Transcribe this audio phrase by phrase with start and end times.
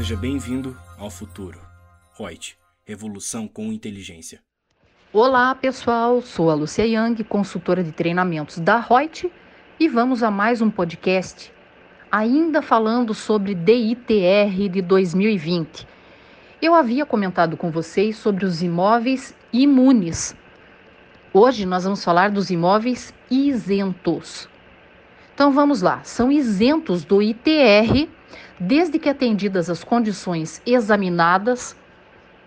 [0.00, 1.60] Seja bem-vindo ao futuro.
[2.18, 2.56] Reut,
[2.86, 4.40] revolução com inteligência.
[5.12, 6.22] Olá, pessoal.
[6.22, 9.30] Sou a Lucia Yang, consultora de treinamentos da Reut,
[9.78, 11.52] e vamos a mais um podcast,
[12.10, 15.86] ainda falando sobre DITR de 2020.
[16.62, 20.34] Eu havia comentado com vocês sobre os imóveis imunes.
[21.30, 24.48] Hoje nós vamos falar dos imóveis isentos.
[25.34, 28.08] Então vamos lá, são isentos do ITR
[28.58, 31.76] desde que atendidas as condições examinadas,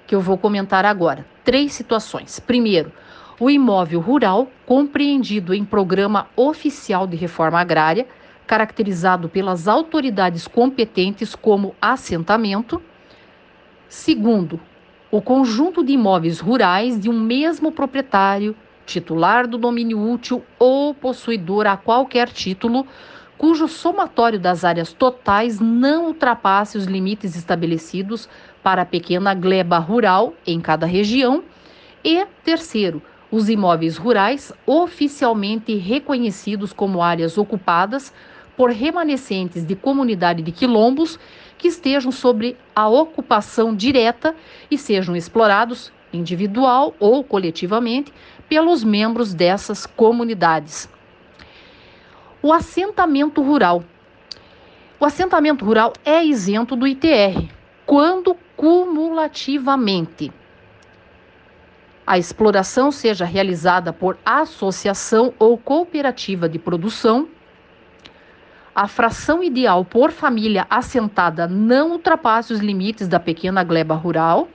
[0.05, 1.26] que eu vou comentar agora.
[1.44, 2.40] Três situações.
[2.40, 2.91] Primeiro,
[3.40, 8.08] o imóvel rural compreendido em programa oficial de reforma agrária,
[8.46, 12.82] caracterizado pelas autoridades competentes como assentamento.
[13.88, 14.60] Segundo,
[15.10, 18.55] o conjunto de imóveis rurais de um mesmo proprietário,
[18.86, 22.86] titular do domínio útil ou possuidor a qualquer título,
[23.38, 28.30] cujo somatório das áreas totais não ultrapasse os limites estabelecidos
[28.62, 31.44] para a pequena gleba rural em cada região.
[32.04, 38.13] E, terceiro, os imóveis rurais oficialmente reconhecidos como áreas ocupadas
[38.55, 41.20] por remanescentes de comunidade de quilombos
[41.57, 44.35] que estejam sobre a ocupação direta
[44.70, 48.13] e sejam explorados individual ou coletivamente
[48.48, 50.88] pelos membros dessas comunidades.
[52.44, 53.86] O assentamento rural.
[54.99, 57.50] O assentamento rural é isento do ITR
[57.85, 60.30] quando cumulativamente
[62.05, 67.30] a exploração seja realizada por associação ou cooperativa de produção,
[68.75, 74.50] a fração ideal por família assentada não ultrapasse os limites da pequena gleba rural,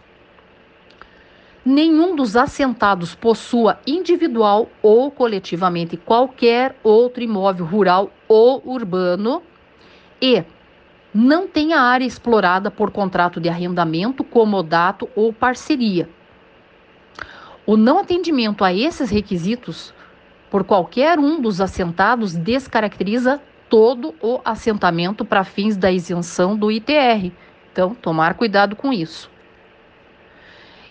[1.69, 9.43] nenhum dos assentados possua individual ou coletivamente qualquer outro imóvel rural ou urbano
[10.21, 10.43] e
[11.13, 16.09] não tenha área explorada por contrato de arrendamento, comodato ou parceria.
[17.67, 19.93] O não atendimento a esses requisitos
[20.51, 27.31] por qualquer um dos assentados descaracteriza todo o assentamento para fins da isenção do ITR.
[27.71, 29.31] Então, tomar cuidado com isso.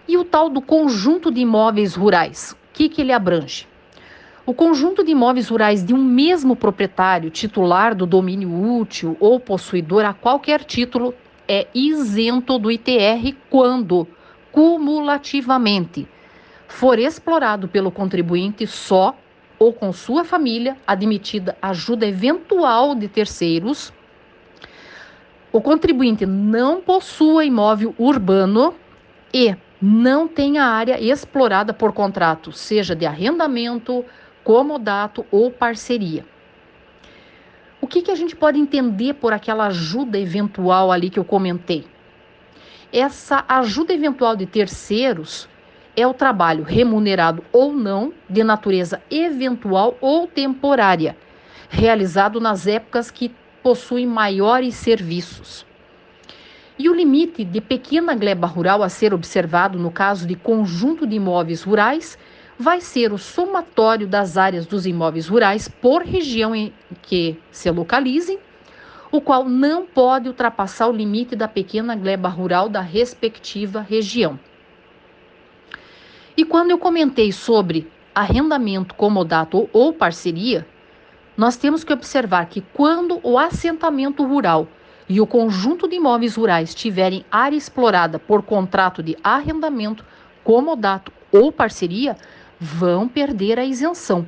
[0.07, 3.67] E o tal do conjunto de imóveis rurais, o que, que ele abrange?
[4.45, 10.05] O conjunto de imóveis rurais de um mesmo proprietário, titular do domínio útil ou possuidor
[10.05, 11.13] a qualquer título,
[11.45, 14.07] é isento do ITR quando,
[14.49, 16.07] cumulativamente,
[16.67, 19.13] for explorado pelo contribuinte só
[19.59, 23.91] ou com sua família, admitida ajuda eventual de terceiros,
[25.51, 28.73] o contribuinte não possua imóvel urbano
[29.33, 34.03] e não tenha área explorada por contrato, seja de arrendamento,
[34.43, 36.25] comodato ou parceria.
[37.79, 41.85] O que, que a gente pode entender por aquela ajuda eventual ali que eu comentei?
[42.91, 45.47] Essa ajuda eventual de terceiros
[45.95, 51.15] é o trabalho remunerado ou não, de natureza eventual ou temporária,
[51.69, 55.65] realizado nas épocas que possuem maiores serviços.
[56.79, 61.15] E o limite de pequena gleba rural a ser observado no caso de conjunto de
[61.15, 62.17] imóveis rurais
[62.57, 66.71] vai ser o somatório das áreas dos imóveis rurais por região em
[67.01, 68.37] que se localizem,
[69.11, 74.39] o qual não pode ultrapassar o limite da pequena gleba rural da respectiva região.
[76.35, 80.67] E quando eu comentei sobre arrendamento, comodato ou parceria,
[81.35, 84.67] nós temos que observar que quando o assentamento rural
[85.09, 90.03] e o conjunto de imóveis rurais tiverem área explorada por contrato de arrendamento,
[90.43, 92.17] comodato ou parceria,
[92.59, 94.27] vão perder a isenção.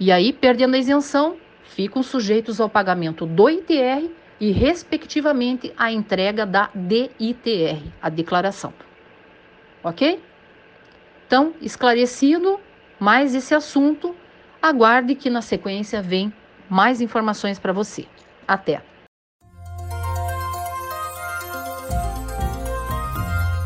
[0.00, 4.10] E aí, perdendo a isenção, ficam sujeitos ao pagamento do ITR
[4.40, 8.72] e, respectivamente, à entrega da DITR, a declaração.
[9.82, 10.20] Ok?
[11.26, 12.60] Então, esclarecido
[12.98, 14.14] mais esse assunto,
[14.60, 16.32] aguarde que na sequência vem
[16.68, 18.06] mais informações para você.
[18.46, 18.95] Até!